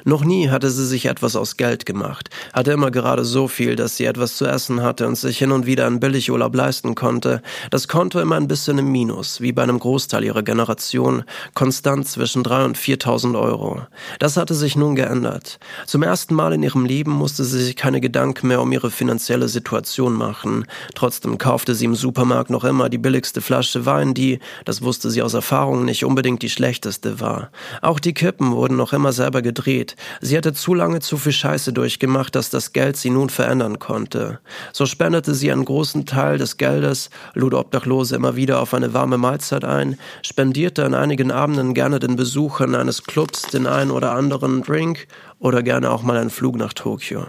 Noch 0.08 0.24
nie 0.24 0.50
hatte 0.50 0.70
sie 0.70 0.86
sich 0.86 1.06
etwas 1.06 1.34
aus 1.34 1.56
Geld 1.56 1.84
gemacht, 1.84 2.30
hatte 2.52 2.70
immer 2.70 2.92
gerade 2.92 3.24
so 3.24 3.48
viel, 3.48 3.74
dass 3.74 3.96
sie 3.96 4.04
etwas 4.04 4.36
zu 4.36 4.46
essen 4.46 4.80
hatte 4.80 5.04
und 5.04 5.16
sich 5.16 5.36
hin 5.36 5.50
und 5.50 5.66
wieder 5.66 5.84
einen 5.84 5.98
Billigurlaub 5.98 6.54
leisten 6.54 6.94
konnte. 6.94 7.42
Das 7.72 7.88
Konto 7.88 8.20
immer 8.20 8.36
ein 8.36 8.46
bisschen 8.46 8.78
im 8.78 8.92
Minus, 8.92 9.40
wie 9.40 9.50
bei 9.50 9.64
einem 9.64 9.80
Großteil 9.80 10.22
ihrer 10.22 10.44
Generation, 10.44 11.24
konstant 11.54 12.06
zwischen 12.06 12.44
drei 12.44 12.64
und 12.64 12.78
viertausend 12.78 13.34
Euro. 13.34 13.82
Das 14.20 14.36
hatte 14.36 14.54
sich 14.54 14.76
nun 14.76 14.94
geändert. 14.94 15.58
Zum 15.86 16.04
ersten 16.04 16.36
Mal 16.36 16.52
in 16.52 16.62
ihrem 16.62 16.84
Leben 16.84 17.10
musste 17.10 17.42
sie 17.42 17.64
sich 17.64 17.74
keine 17.74 18.00
Gedanken 18.00 18.46
mehr 18.46 18.62
um 18.62 18.70
ihre 18.70 18.92
finanzielle 18.92 19.48
Situation 19.48 20.12
machen. 20.12 20.66
Trotzdem 20.94 21.36
kaufte 21.36 21.74
sie 21.74 21.86
im 21.86 21.96
Supermarkt 21.96 22.50
noch 22.50 22.62
immer 22.62 22.88
die 22.88 22.98
billigste 22.98 23.40
Flasche 23.40 23.86
Wein, 23.86 24.14
die, 24.14 24.38
das 24.64 24.82
wusste 24.82 25.10
sie 25.10 25.22
aus 25.22 25.34
Erfahrung, 25.34 25.84
nicht 25.84 26.04
unbedingt 26.04 26.42
die 26.42 26.50
schlechteste 26.50 27.18
war. 27.18 27.50
Auch 27.82 27.98
die 27.98 28.14
Kippen 28.14 28.52
wurden 28.52 28.76
noch 28.76 28.92
immer 28.92 29.12
selber 29.12 29.42
gedreht, 29.42 29.95
Sie 30.20 30.36
hatte 30.36 30.52
zu 30.52 30.74
lange 30.74 31.00
zu 31.00 31.16
viel 31.16 31.32
Scheiße 31.32 31.72
durchgemacht, 31.72 32.34
dass 32.34 32.50
das 32.50 32.72
Geld 32.72 32.96
sie 32.96 33.10
nun 33.10 33.30
verändern 33.30 33.78
konnte. 33.78 34.40
So 34.72 34.86
spendete 34.86 35.34
sie 35.34 35.50
einen 35.52 35.64
großen 35.64 36.06
Teil 36.06 36.38
des 36.38 36.56
Geldes, 36.56 37.10
lud 37.34 37.54
Obdachlose 37.54 38.16
immer 38.16 38.36
wieder 38.36 38.60
auf 38.60 38.74
eine 38.74 38.92
warme 38.92 39.18
Mahlzeit 39.18 39.64
ein, 39.64 39.98
spendierte 40.22 40.84
an 40.84 40.94
einigen 40.94 41.30
Abenden 41.30 41.74
gerne 41.74 41.98
den 41.98 42.16
Besuchern 42.16 42.74
eines 42.74 43.04
Clubs 43.04 43.42
den 43.42 43.66
einen 43.66 43.90
oder 43.90 44.12
anderen 44.12 44.62
Drink 44.62 45.06
oder 45.38 45.62
gerne 45.62 45.90
auch 45.90 46.02
mal 46.02 46.16
einen 46.16 46.30
Flug 46.30 46.56
nach 46.56 46.72
Tokio. 46.72 47.26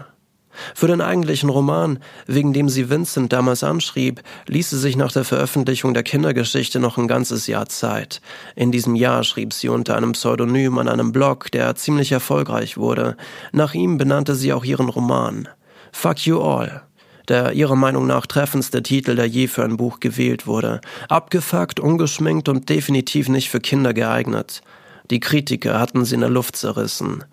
Für 0.74 0.86
den 0.86 1.00
eigentlichen 1.00 1.48
Roman, 1.48 1.98
wegen 2.26 2.52
dem 2.52 2.68
sie 2.68 2.90
Vincent 2.90 3.32
damals 3.32 3.62
anschrieb, 3.64 4.22
ließ 4.46 4.70
sie 4.70 4.78
sich 4.78 4.96
nach 4.96 5.12
der 5.12 5.24
Veröffentlichung 5.24 5.94
der 5.94 6.02
Kindergeschichte 6.02 6.80
noch 6.80 6.98
ein 6.98 7.08
ganzes 7.08 7.46
Jahr 7.46 7.66
Zeit. 7.66 8.20
In 8.56 8.72
diesem 8.72 8.94
Jahr 8.94 9.24
schrieb 9.24 9.52
sie 9.52 9.68
unter 9.68 9.96
einem 9.96 10.12
Pseudonym 10.12 10.78
an 10.78 10.88
einem 10.88 11.12
Blog, 11.12 11.50
der 11.50 11.74
ziemlich 11.74 12.12
erfolgreich 12.12 12.76
wurde. 12.76 13.16
Nach 13.52 13.74
ihm 13.74 13.98
benannte 13.98 14.34
sie 14.34 14.52
auch 14.52 14.64
ihren 14.64 14.88
Roman. 14.88 15.48
Fuck 15.92 16.26
You 16.26 16.40
All 16.40 16.82
der 17.28 17.52
ihrer 17.52 17.76
Meinung 17.76 18.06
nach 18.06 18.26
treffendste 18.26 18.82
Titel, 18.82 19.14
der 19.14 19.26
je 19.26 19.48
für 19.48 19.64
ein 19.64 19.76
Buch 19.76 20.00
gewählt 20.00 20.46
wurde. 20.46 20.80
Abgefuckt, 21.08 21.78
ungeschminkt 21.78 22.48
und 22.48 22.68
definitiv 22.68 23.28
nicht 23.28 23.50
für 23.50 23.60
Kinder 23.60 23.92
geeignet. 23.92 24.62
Die 25.10 25.20
Kritiker 25.20 25.78
hatten 25.78 26.04
sie 26.04 26.14
in 26.14 26.22
der 26.22 26.30
Luft 26.30 26.56
zerrissen. 26.56 27.24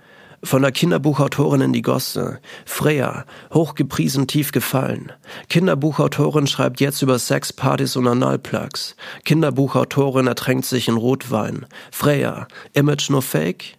Von 0.43 0.61
der 0.61 0.71
Kinderbuchautorin 0.71 1.61
in 1.61 1.73
die 1.73 1.81
Gosse. 1.81 2.39
Freya, 2.65 3.25
hochgepriesen, 3.53 4.27
tief 4.27 4.51
gefallen. 4.51 5.11
Kinderbuchautorin 5.49 6.47
schreibt 6.47 6.81
jetzt 6.81 7.01
über 7.01 7.17
Sexpartys 7.19 7.95
und 7.95 8.07
Analplugs. 8.07 8.95
Kinderbuchautorin 9.23 10.27
ertränkt 10.27 10.65
sich 10.65 10.87
in 10.87 10.97
Rotwein. 10.97 11.65
Freya, 11.91 12.47
Image 12.73 13.09
nur 13.09 13.21
Fake? 13.21 13.77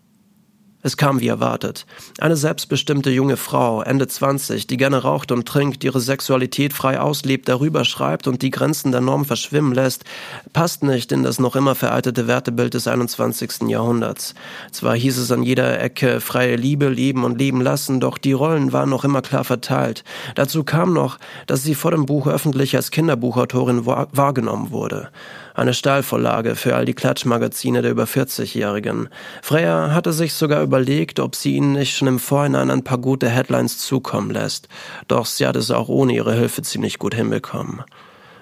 Es 0.87 0.97
kam 0.97 1.19
wie 1.19 1.27
erwartet. 1.27 1.85
Eine 2.21 2.37
selbstbestimmte 2.37 3.11
junge 3.11 3.37
Frau, 3.37 3.83
Ende 3.83 4.07
20, 4.07 4.69
die 4.69 4.77
gerne 4.77 4.99
raucht 4.99 5.33
und 5.33 5.45
trinkt, 5.49 5.83
ihre 5.83 5.99
Sexualität 5.99 6.73
frei 6.73 7.01
auslebt, 7.01 7.49
darüber 7.49 7.85
schreibt 7.85 8.29
und 8.29 8.41
die 8.41 8.53
Grenzen 8.53 8.93
der 8.93 9.01
Norm 9.01 9.25
verschwimmen 9.25 9.75
lässt, 9.75 10.05
passt 10.53 10.85
nicht 10.85 11.11
in 11.11 11.25
das 11.25 11.41
noch 11.41 11.57
immer 11.57 11.75
veraltete 11.75 12.29
Wertebild 12.29 12.75
des 12.75 12.87
21. 12.87 13.63
Jahrhunderts. 13.63 14.37
Zwar 14.71 14.95
hieß 14.95 15.19
es 15.19 15.33
an 15.33 15.43
jeder 15.43 15.81
Ecke 15.81 16.21
freie 16.21 16.55
Liebe, 16.55 16.89
leben 16.89 17.25
und 17.25 17.37
leben 17.37 17.63
lassen, 17.63 17.99
doch 17.99 18.17
die 18.17 18.31
Rollen 18.33 18.73
waren 18.73 18.91
noch 18.91 19.03
immer 19.03 19.23
klar 19.23 19.43
verteilt. 19.43 20.05
Dazu 20.37 20.63
kam 20.63 20.93
noch, 20.93 21.19
dass 21.49 21.65
sie 21.65 21.75
vor 21.75 21.91
dem 21.91 22.07
Buch 22.07 22.29
öffentlich 22.29 22.77
als 22.77 22.93
Kinderbuchautorin 22.93 23.87
wahrgenommen 23.87 24.71
wurde 24.71 25.09
eine 25.57 25.75
Stahlvorlage 25.75 26.55
für 26.55 26.77
all 26.77 26.85
die 26.85 26.95
Klatschmagazine 26.95 27.83
der 27.83 27.91
über 27.91 28.05
40-Jährigen. 28.05 29.09
Freya 29.43 29.93
hatte 29.93 30.13
sich 30.13 30.35
sogar 30.35 30.63
überlegt, 30.77 31.21
ob 31.21 31.35
sie 31.35 31.57
ihnen 31.57 31.73
nicht 31.73 31.97
schon 31.97 32.07
im 32.07 32.19
Vorhinein 32.19 32.71
ein 32.71 32.85
paar 32.85 32.99
gute 32.99 33.31
Headlines 33.31 33.79
zukommen 33.79 34.31
lässt, 34.31 34.69
doch 35.09 35.25
sie 35.25 35.47
hat 35.47 35.57
es 35.57 35.71
auch 35.71 35.89
ohne 35.89 36.13
ihre 36.13 36.35
Hilfe 36.35 36.61
ziemlich 36.61 36.99
gut 36.99 37.15
hinbekommen. 37.15 37.83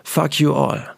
Fuck 0.02 0.40
you 0.40 0.52
all. 0.52 0.93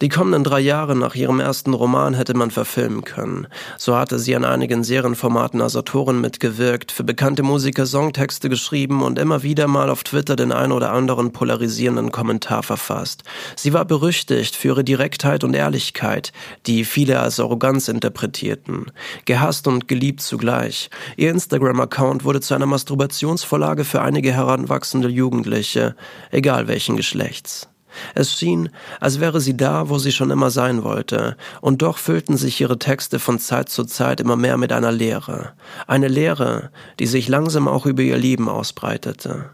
Die 0.00 0.08
kommenden 0.08 0.44
drei 0.44 0.60
Jahre 0.60 0.94
nach 0.94 1.16
ihrem 1.16 1.40
ersten 1.40 1.74
Roman 1.74 2.14
hätte 2.14 2.34
man 2.34 2.52
verfilmen 2.52 3.02
können. 3.02 3.48
So 3.78 3.96
hatte 3.96 4.20
sie 4.20 4.36
an 4.36 4.44
einigen 4.44 4.84
Serienformaten 4.84 5.60
als 5.60 5.74
Autorin 5.74 6.20
mitgewirkt, 6.20 6.92
für 6.92 7.02
bekannte 7.02 7.42
Musiker 7.42 7.84
Songtexte 7.84 8.48
geschrieben 8.48 9.02
und 9.02 9.18
immer 9.18 9.42
wieder 9.42 9.66
mal 9.66 9.90
auf 9.90 10.04
Twitter 10.04 10.36
den 10.36 10.52
ein 10.52 10.70
oder 10.70 10.92
anderen 10.92 11.32
polarisierenden 11.32 12.12
Kommentar 12.12 12.62
verfasst. 12.62 13.24
Sie 13.56 13.72
war 13.72 13.84
berüchtigt 13.84 14.54
für 14.54 14.68
ihre 14.68 14.84
Direktheit 14.84 15.42
und 15.42 15.54
Ehrlichkeit, 15.54 16.32
die 16.66 16.84
viele 16.84 17.18
als 17.18 17.40
Arroganz 17.40 17.88
interpretierten. 17.88 18.92
Gehasst 19.24 19.66
und 19.66 19.88
geliebt 19.88 20.20
zugleich. 20.20 20.90
Ihr 21.16 21.30
Instagram-Account 21.30 22.22
wurde 22.22 22.40
zu 22.40 22.54
einer 22.54 22.66
Masturbationsvorlage 22.66 23.84
für 23.84 24.00
einige 24.00 24.32
heranwachsende 24.32 25.08
Jugendliche, 25.08 25.96
egal 26.30 26.68
welchen 26.68 26.96
Geschlechts. 26.96 27.68
Es 28.14 28.32
schien, 28.32 28.70
als 29.00 29.20
wäre 29.20 29.40
sie 29.40 29.56
da, 29.56 29.88
wo 29.88 29.98
sie 29.98 30.12
schon 30.12 30.30
immer 30.30 30.50
sein 30.50 30.84
wollte, 30.84 31.36
und 31.60 31.82
doch 31.82 31.98
füllten 31.98 32.36
sich 32.36 32.60
ihre 32.60 32.78
Texte 32.78 33.18
von 33.18 33.38
Zeit 33.38 33.68
zu 33.68 33.84
Zeit 33.84 34.20
immer 34.20 34.36
mehr 34.36 34.56
mit 34.56 34.72
einer 34.72 34.92
Leere, 34.92 35.52
eine 35.86 36.08
Leere, 36.08 36.70
die 36.98 37.06
sich 37.06 37.28
langsam 37.28 37.68
auch 37.68 37.86
über 37.86 38.02
ihr 38.02 38.18
Leben 38.18 38.48
ausbreitete. 38.48 39.50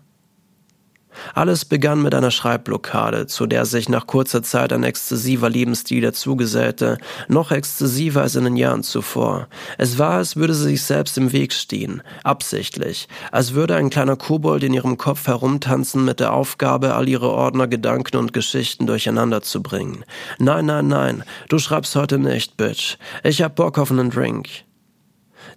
Alles 1.34 1.64
begann 1.64 2.02
mit 2.02 2.14
einer 2.14 2.30
Schreibblockade, 2.30 3.26
zu 3.26 3.46
der 3.46 3.66
sich 3.66 3.88
nach 3.88 4.06
kurzer 4.06 4.42
Zeit 4.42 4.72
ein 4.72 4.84
exzessiver 4.84 5.48
Lebensstil 5.50 6.00
dazugesellte, 6.00 6.98
noch 7.28 7.50
exzessiver 7.50 8.22
als 8.22 8.36
in 8.36 8.44
den 8.44 8.56
Jahren 8.56 8.82
zuvor. 8.82 9.48
Es 9.78 9.98
war, 9.98 10.12
als 10.12 10.36
würde 10.36 10.54
sie 10.54 10.70
sich 10.70 10.82
selbst 10.82 11.16
im 11.18 11.32
Weg 11.32 11.52
stehen, 11.52 12.02
absichtlich, 12.22 13.08
als 13.32 13.54
würde 13.54 13.76
ein 13.76 13.90
kleiner 13.90 14.16
Kobold 14.16 14.62
in 14.62 14.74
ihrem 14.74 14.98
Kopf 14.98 15.26
herumtanzen 15.26 16.04
mit 16.04 16.20
der 16.20 16.32
Aufgabe, 16.32 16.94
all 16.94 17.08
ihre 17.08 17.30
Ordner, 17.30 17.66
Gedanken 17.66 18.16
und 18.16 18.32
Geschichten 18.32 18.86
durcheinander 18.86 19.42
zu 19.42 19.62
bringen. 19.62 20.04
Nein, 20.38 20.66
nein, 20.66 20.88
nein, 20.88 21.24
du 21.48 21.58
schreibst 21.58 21.96
heute 21.96 22.18
nicht, 22.18 22.56
Bitch. 22.56 22.96
Ich 23.22 23.42
hab 23.42 23.56
Bock 23.56 23.78
auf 23.78 23.90
einen 23.90 24.10
Drink. 24.10 24.48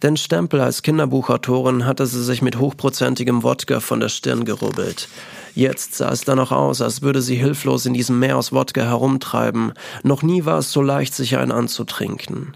Den 0.03 0.17
Stempel 0.17 0.61
als 0.61 0.83
Kinderbuchautorin 0.83 1.85
hatte 1.85 2.05
sie 2.05 2.23
sich 2.23 2.41
mit 2.41 2.59
hochprozentigem 2.59 3.43
Wodka 3.43 3.79
von 3.79 3.99
der 3.99 4.09
Stirn 4.09 4.45
gerubbelt. 4.45 5.07
Jetzt 5.55 5.95
sah 5.95 6.11
es 6.11 6.21
dann 6.21 6.39
auch 6.39 6.51
aus, 6.51 6.81
als 6.81 7.01
würde 7.01 7.21
sie 7.21 7.35
hilflos 7.35 7.85
in 7.87 7.93
diesem 7.93 8.19
Meer 8.19 8.37
aus 8.37 8.51
Wodka 8.51 8.81
herumtreiben. 8.81 9.73
Noch 10.03 10.21
nie 10.21 10.45
war 10.45 10.59
es 10.59 10.71
so 10.71 10.81
leicht, 10.83 11.15
sich 11.15 11.37
einen 11.37 11.51
anzutrinken. 11.51 12.55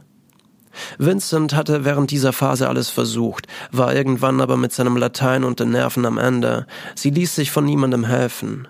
Vincent 0.98 1.54
hatte 1.54 1.84
während 1.84 2.12
dieser 2.12 2.32
Phase 2.32 2.70
alles 2.70 2.90
versucht, 2.90 3.48
war 3.72 3.94
irgendwann 3.94 4.40
aber 4.40 4.56
mit 4.56 4.72
seinem 4.72 4.98
Latein 4.98 5.44
und 5.44 5.60
den 5.60 5.72
Nerven 5.72 6.06
am 6.06 6.18
Ende. 6.18 6.68
Sie 6.96 7.10
ließ 7.10 7.36
sich 7.36 7.52
von 7.52 7.66
niemandem 7.66 8.06
helfen. 8.06 8.68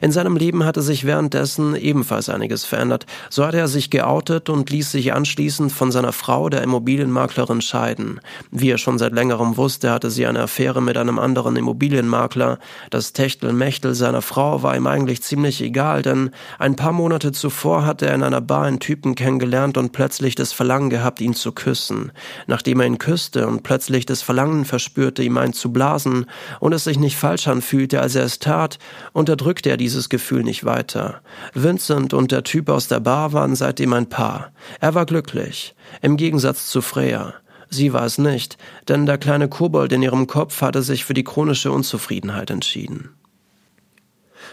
In 0.00 0.12
seinem 0.12 0.36
Leben 0.36 0.64
hatte 0.64 0.82
sich 0.82 1.04
währenddessen 1.04 1.76
ebenfalls 1.76 2.28
einiges 2.28 2.64
verändert. 2.64 3.06
So 3.28 3.46
hatte 3.46 3.58
er 3.58 3.68
sich 3.68 3.90
geoutet 3.90 4.48
und 4.48 4.70
ließ 4.70 4.90
sich 4.90 5.12
anschließend 5.12 5.72
von 5.72 5.92
seiner 5.92 6.12
Frau, 6.12 6.48
der 6.48 6.62
Immobilienmaklerin, 6.62 7.60
scheiden. 7.60 8.20
Wie 8.50 8.70
er 8.70 8.78
schon 8.78 8.98
seit 8.98 9.12
längerem 9.12 9.56
wusste, 9.56 9.90
hatte 9.90 10.10
sie 10.10 10.26
eine 10.26 10.40
Affäre 10.40 10.82
mit 10.82 10.96
einem 10.96 11.18
anderen 11.18 11.56
Immobilienmakler. 11.56 12.58
Das 12.90 13.12
Techtelmechtel 13.12 13.94
seiner 13.94 14.22
Frau 14.22 14.62
war 14.62 14.76
ihm 14.76 14.86
eigentlich 14.86 15.22
ziemlich 15.22 15.62
egal, 15.62 16.02
denn 16.02 16.30
ein 16.58 16.76
paar 16.76 16.92
Monate 16.92 17.32
zuvor 17.32 17.86
hatte 17.86 18.06
er 18.06 18.14
in 18.14 18.22
einer 18.22 18.40
Bar 18.40 18.64
einen 18.64 18.80
Typen 18.80 19.14
kennengelernt 19.14 19.78
und 19.78 19.92
plötzlich 19.92 20.34
das 20.34 20.52
Verlangen 20.52 20.90
gehabt, 20.90 21.20
ihn 21.20 21.34
zu 21.34 21.52
küssen. 21.52 22.12
Nachdem 22.46 22.80
er 22.80 22.86
ihn 22.86 22.98
küsste 22.98 23.46
und 23.46 23.62
plötzlich 23.62 24.06
das 24.06 24.22
Verlangen 24.22 24.64
verspürte, 24.64 25.22
ihm 25.22 25.38
einen 25.38 25.52
zu 25.52 25.72
blasen 25.72 26.26
und 26.58 26.72
es 26.72 26.84
sich 26.84 26.98
nicht 26.98 27.16
falsch 27.16 27.48
anfühlte, 27.48 28.00
als 28.00 28.14
er 28.14 28.24
es 28.24 28.38
tat, 28.38 28.78
unterdrückte 29.12 29.69
er 29.70 29.76
dieses 29.76 30.08
Gefühl 30.08 30.42
nicht 30.42 30.64
weiter. 30.64 31.22
Vincent 31.54 32.12
und 32.12 32.32
der 32.32 32.44
Typ 32.44 32.68
aus 32.68 32.88
der 32.88 33.00
Bar 33.00 33.32
waren 33.32 33.54
seitdem 33.54 33.92
ein 33.92 34.08
Paar. 34.08 34.52
Er 34.80 34.94
war 34.94 35.06
glücklich. 35.06 35.74
Im 36.02 36.16
Gegensatz 36.16 36.66
zu 36.66 36.82
Freya. 36.82 37.34
Sie 37.70 37.92
war 37.92 38.04
es 38.04 38.18
nicht, 38.18 38.58
denn 38.88 39.06
der 39.06 39.16
kleine 39.16 39.48
Kobold 39.48 39.92
in 39.92 40.02
ihrem 40.02 40.26
Kopf 40.26 40.60
hatte 40.60 40.82
sich 40.82 41.04
für 41.04 41.14
die 41.14 41.24
chronische 41.24 41.70
Unzufriedenheit 41.70 42.50
entschieden. 42.50 43.10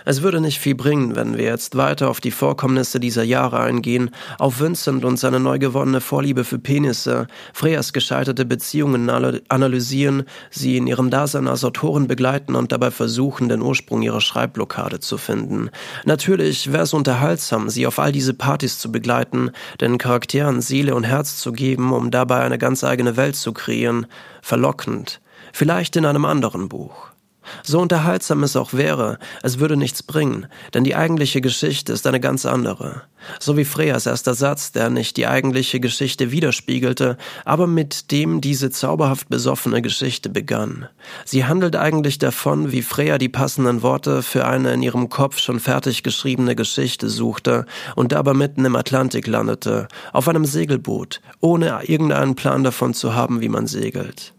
Es 0.06 0.22
würde 0.22 0.42
nicht 0.42 0.60
viel 0.60 0.76
bringen, 0.76 1.16
wenn 1.16 1.38
wir 1.38 1.46
jetzt 1.46 1.76
weiter 1.76 2.10
auf 2.10 2.22
die 2.22 2.32
Vorkommnisse 2.32 3.00
dieser 3.00 3.24
Jahre 3.24 3.60
eingehen, 3.60 4.12
auf 4.40 4.60
Vincent 4.60 5.06
und 5.06 5.18
seine 5.18 5.40
neu 5.40 5.60
gewonnene 5.60 6.02
Vorliebe 6.02 6.44
für 6.44 6.60
Penisse, 6.60 7.28
Freyas 7.54 7.94
gescheiterte 7.94 8.46
Beziehungen 8.46 9.10
analysieren, 9.10 10.24
sie 10.50 10.78
in 10.78 10.88
ihrem 10.88 11.10
Dasein 11.10 11.48
als 11.48 11.64
Autorin 11.64 12.08
begleiten 12.08 12.56
und 12.56 12.72
dabei 12.72 12.92
versuchen, 12.92 13.50
den 13.50 13.62
Ursprung 13.62 14.02
ihrer 14.02 14.22
Schreibblockade 14.22 15.00
zu 15.00 15.18
finden. 15.18 15.70
Natürlich 16.06 16.72
wäre 16.72 16.84
es 16.84 16.94
unterhaltsam, 16.94 17.70
sie 17.70 17.88
auf 17.88 18.00
all 18.00 18.12
diese 18.12 18.34
Partys 18.34 18.80
zu 18.80 18.92
begleiten, 18.92 19.52
den 19.82 19.98
Charakteren 19.98 20.62
Seele 20.62 20.96
und 20.96 21.04
Herz 21.04 21.38
zu 21.38 21.52
geben, 21.52 21.92
um 21.94 22.12
dabei 22.12 22.42
eine 22.42 22.58
ganz 22.58 22.84
eigene 22.84 23.18
Welt 23.18 23.36
zu 23.36 23.54
kreieren. 23.54 24.08
Verlockend. 24.42 25.20
Vielleicht 25.54 25.96
in 25.96 26.06
einem 26.06 26.26
anderen 26.26 26.70
Buch. 26.70 27.17
So 27.64 27.80
unterhaltsam 27.80 28.44
es 28.44 28.56
auch 28.56 28.74
wäre, 28.74 29.20
es 29.44 29.60
würde 29.60 29.78
nichts 29.78 30.04
bringen, 30.04 30.48
denn 30.74 30.84
die 30.84 30.96
eigentliche 30.96 31.42
Geschichte 31.42 31.94
ist 31.94 32.08
eine 32.08 32.20
ganz 32.20 32.46
andere. 32.46 33.04
So 33.40 33.58
wie 33.58 33.66
Freyas 33.66 34.06
erster 34.06 34.34
Satz, 34.34 34.72
der 34.72 34.90
nicht 34.90 35.18
die 35.18 35.28
eigentliche 35.28 35.80
Geschichte 35.80 36.32
widerspiegelte, 36.32 37.18
aber 37.46 37.68
mit 37.68 38.12
dem 38.12 38.42
diese 38.42 38.70
zauberhaft 38.70 39.30
besoffene 39.30 39.82
Geschichte 39.82 40.30
begann. 40.30 40.88
Sie 41.26 41.46
handelt 41.46 41.76
eigentlich 41.76 42.20
davon, 42.20 42.72
wie 42.72 42.82
Freya 42.82 43.18
die 43.18 43.30
passenden 43.30 43.82
Worte 43.82 44.22
für 44.22 44.46
eine 44.46 44.74
in 44.74 44.84
ihrem 44.84 45.10
Kopf 45.10 45.40
schon 45.40 45.60
fertig 45.60 46.04
geschriebene 46.04 46.56
Geschichte 46.56 47.10
suchte 47.10 47.66
und 47.96 48.12
dabei 48.12 48.34
mitten 48.34 48.66
im 48.66 48.76
Atlantik 48.76 49.28
landete, 49.28 49.88
auf 50.14 50.28
einem 50.28 50.46
Segelboot, 50.46 51.22
ohne 51.42 51.80
irgendeinen 51.84 52.36
Plan 52.36 52.64
davon 52.64 52.94
zu 52.94 53.16
haben, 53.16 53.42
wie 53.42 53.50
man 53.50 53.68
segelt. 53.68 54.34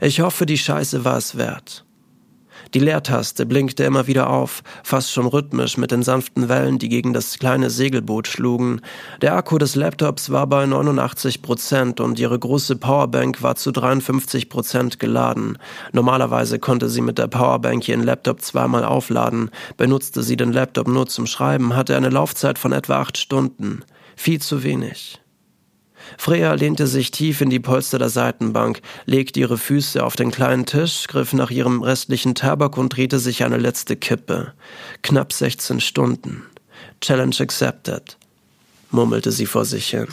Ich 0.00 0.20
hoffe, 0.20 0.46
die 0.46 0.58
Scheiße 0.58 1.04
war 1.04 1.16
es 1.16 1.36
wert. 1.36 1.84
Die 2.74 2.78
Leertaste 2.78 3.44
blinkte 3.44 3.84
immer 3.84 4.06
wieder 4.06 4.30
auf, 4.30 4.62
fast 4.82 5.12
schon 5.12 5.26
rhythmisch 5.26 5.76
mit 5.76 5.90
den 5.90 6.02
sanften 6.02 6.48
Wellen, 6.48 6.78
die 6.78 6.88
gegen 6.88 7.12
das 7.12 7.38
kleine 7.38 7.68
Segelboot 7.68 8.26
schlugen. 8.26 8.80
Der 9.20 9.34
Akku 9.34 9.58
des 9.58 9.74
Laptops 9.74 10.30
war 10.30 10.46
bei 10.46 10.64
89 10.64 11.42
Prozent 11.42 12.00
und 12.00 12.18
ihre 12.18 12.38
große 12.38 12.76
Powerbank 12.76 13.42
war 13.42 13.56
zu 13.56 13.72
53 13.72 14.48
Prozent 14.48 14.98
geladen. 14.98 15.58
Normalerweise 15.92 16.58
konnte 16.58 16.88
sie 16.88 17.02
mit 17.02 17.18
der 17.18 17.28
Powerbank 17.28 17.86
ihren 17.88 18.04
Laptop 18.04 18.40
zweimal 18.40 18.84
aufladen. 18.84 19.50
Benutzte 19.76 20.22
sie 20.22 20.36
den 20.36 20.52
Laptop 20.52 20.88
nur 20.88 21.06
zum 21.06 21.26
Schreiben, 21.26 21.76
hatte 21.76 21.94
eine 21.94 22.08
Laufzeit 22.08 22.58
von 22.58 22.72
etwa 22.72 23.00
acht 23.00 23.18
Stunden. 23.18 23.84
Viel 24.16 24.40
zu 24.40 24.62
wenig. 24.62 25.21
Freya 26.18 26.54
lehnte 26.54 26.86
sich 26.86 27.10
tief 27.10 27.40
in 27.40 27.50
die 27.50 27.60
Polster 27.60 27.98
der 27.98 28.08
Seitenbank, 28.08 28.80
legte 29.06 29.40
ihre 29.40 29.58
Füße 29.58 30.02
auf 30.02 30.16
den 30.16 30.30
kleinen 30.30 30.66
Tisch, 30.66 31.06
griff 31.08 31.32
nach 31.32 31.50
ihrem 31.50 31.82
restlichen 31.82 32.34
Tabak 32.34 32.76
und 32.76 32.96
drehte 32.96 33.18
sich 33.18 33.44
eine 33.44 33.58
letzte 33.58 33.96
Kippe. 33.96 34.52
Knapp 35.02 35.32
16 35.32 35.80
Stunden. 35.80 36.42
Challenge 37.00 37.36
accepted, 37.40 38.16
murmelte 38.90 39.32
sie 39.32 39.46
vor 39.46 39.64
sich 39.64 39.90
hin. 39.90 40.08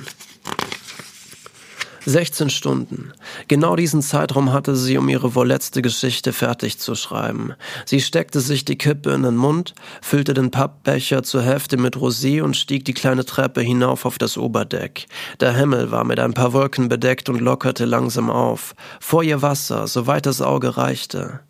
16 2.09 2.49
Stunden. 2.49 3.13
Genau 3.47 3.75
diesen 3.75 4.01
Zeitraum 4.01 4.51
hatte 4.51 4.75
sie, 4.75 4.97
um 4.97 5.07
ihre 5.09 5.35
wohl 5.35 5.47
letzte 5.47 5.81
Geschichte 5.81 6.33
fertig 6.33 6.79
zu 6.79 6.95
schreiben. 6.95 7.53
Sie 7.85 8.01
steckte 8.01 8.39
sich 8.39 8.65
die 8.65 8.77
Kippe 8.77 9.11
in 9.11 9.23
den 9.23 9.37
Mund, 9.37 9.75
füllte 10.01 10.33
den 10.33 10.51
Pappbecher 10.51 11.23
zur 11.23 11.43
Hälfte 11.43 11.77
mit 11.77 11.95
Rosé 11.95 12.41
und 12.41 12.57
stieg 12.57 12.83
die 12.85 12.93
kleine 12.93 13.25
Treppe 13.25 13.61
hinauf 13.61 14.05
auf 14.05 14.17
das 14.17 14.37
Oberdeck. 14.37 15.05
Der 15.39 15.55
Himmel 15.55 15.91
war 15.91 16.03
mit 16.03 16.19
ein 16.19 16.33
paar 16.33 16.53
Wolken 16.53 16.89
bedeckt 16.89 17.29
und 17.29 17.39
lockerte 17.39 17.85
langsam 17.85 18.29
auf. 18.29 18.73
Vor 18.99 19.23
ihr 19.23 19.41
Wasser, 19.41 19.87
soweit 19.87 20.25
das 20.25 20.41
Auge 20.41 20.77
reichte. 20.77 21.41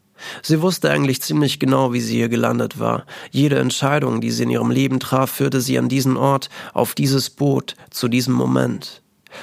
Sie 0.42 0.62
wusste 0.62 0.92
eigentlich 0.92 1.22
ziemlich 1.22 1.60
genau, 1.60 1.94
wie 1.94 2.02
sie 2.02 2.18
hier 2.18 2.30
gelandet 2.30 2.80
war. 2.80 3.06
Jede 3.32 3.58
Entscheidung, 3.60 4.20
die 4.20 4.32
sie 4.32 4.44
in 4.44 4.50
ihrem 4.50 4.72
Leben 4.72 5.00
traf, 5.00 5.32
führte 5.32 5.62
sie 5.62 5.78
an 5.78 5.88
diesen 5.88 6.18
Ort, 6.18 6.50
auf 6.74 6.94
dieses 6.94 7.30
Boot, 7.30 7.76
zu 7.90 8.10
diesem 8.10 8.34
Moment. 8.34 9.02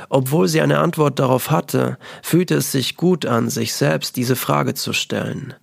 Obwohl 0.08 0.48
sie 0.48 0.60
eine 0.60 0.78
Antwort 0.78 1.18
darauf 1.18 1.50
hatte, 1.50 1.98
fühlte 2.22 2.56
es 2.56 2.72
sich 2.72 2.96
gut 2.96 3.26
an, 3.26 3.50
sich 3.50 3.74
selbst 3.74 4.16
diese 4.16 4.36
Frage 4.36 4.74
zu 4.74 4.92
stellen. 4.92 5.54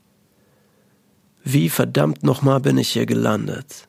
Wie 1.44 1.70
verdammt 1.70 2.24
nochmal 2.24 2.62
bin 2.62 2.78
ich 2.78 2.90
hier 2.90 3.06
gelandet? 3.06 3.88